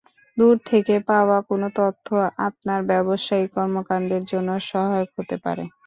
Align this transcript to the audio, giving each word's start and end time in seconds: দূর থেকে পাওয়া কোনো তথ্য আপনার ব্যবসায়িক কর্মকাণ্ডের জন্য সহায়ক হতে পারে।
দূর 0.37 0.55
থেকে 0.69 0.95
পাওয়া 1.09 1.37
কোনো 1.49 1.67
তথ্য 1.77 2.07
আপনার 2.47 2.79
ব্যবসায়িক 2.91 3.49
কর্মকাণ্ডের 3.57 4.23
জন্য 4.31 4.49
সহায়ক 4.69 5.09
হতে 5.17 5.35
পারে। 5.43 5.63